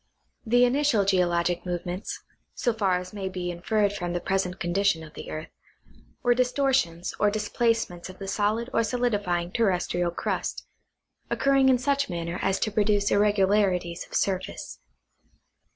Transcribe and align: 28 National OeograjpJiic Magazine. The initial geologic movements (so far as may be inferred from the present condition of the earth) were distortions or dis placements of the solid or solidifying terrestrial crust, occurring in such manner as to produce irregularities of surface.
28 0.45 0.69
National 0.71 0.71
OeograjpJiic 0.71 0.71
Magazine. 0.71 0.73
The 0.73 0.77
initial 0.77 1.05
geologic 1.05 1.65
movements 1.67 2.19
(so 2.55 2.73
far 2.73 2.97
as 2.97 3.13
may 3.13 3.29
be 3.29 3.51
inferred 3.51 3.93
from 3.93 4.13
the 4.13 4.19
present 4.19 4.59
condition 4.59 5.03
of 5.03 5.13
the 5.13 5.29
earth) 5.29 5.49
were 6.23 6.33
distortions 6.33 7.13
or 7.19 7.29
dis 7.29 7.47
placements 7.49 8.09
of 8.09 8.17
the 8.17 8.27
solid 8.27 8.71
or 8.73 8.83
solidifying 8.83 9.51
terrestrial 9.51 10.09
crust, 10.09 10.65
occurring 11.29 11.69
in 11.69 11.77
such 11.77 12.09
manner 12.09 12.39
as 12.41 12.59
to 12.61 12.71
produce 12.71 13.11
irregularities 13.11 14.03
of 14.07 14.15
surface. 14.15 14.79